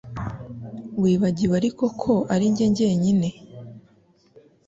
[1.01, 3.29] Wibagiwe ariko ko ari njye jyenyine